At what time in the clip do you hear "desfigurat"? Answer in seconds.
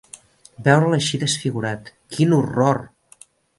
1.25-1.93